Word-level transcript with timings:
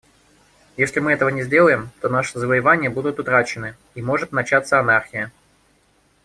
Если 0.77 0.99
мы 0.99 1.11
этого 1.11 1.29
не 1.29 1.43
сделаем, 1.43 1.91
то 2.01 2.09
наши 2.09 2.39
завоевания 2.39 2.89
будут 2.89 3.19
утрачены 3.19 3.75
и 3.93 4.01
может 4.01 4.31
начаться 4.31 4.79
анархия. 4.79 5.31